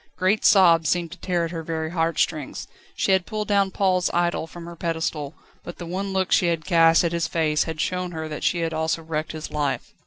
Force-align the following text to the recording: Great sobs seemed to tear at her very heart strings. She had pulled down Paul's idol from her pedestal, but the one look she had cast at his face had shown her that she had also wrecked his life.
Great 0.15 0.43
sobs 0.43 0.89
seemed 0.89 1.11
to 1.11 1.19
tear 1.19 1.45
at 1.45 1.51
her 1.51 1.61
very 1.61 1.91
heart 1.91 2.17
strings. 2.17 2.67
She 2.95 3.11
had 3.11 3.27
pulled 3.27 3.47
down 3.47 3.69
Paul's 3.69 4.09
idol 4.15 4.47
from 4.47 4.65
her 4.65 4.75
pedestal, 4.75 5.35
but 5.63 5.77
the 5.77 5.85
one 5.85 6.11
look 6.11 6.31
she 6.31 6.47
had 6.47 6.65
cast 6.65 7.03
at 7.03 7.11
his 7.11 7.27
face 7.27 7.65
had 7.65 7.79
shown 7.79 8.11
her 8.11 8.27
that 8.27 8.43
she 8.43 8.61
had 8.61 8.73
also 8.73 9.03
wrecked 9.03 9.33
his 9.33 9.51
life. 9.51 9.93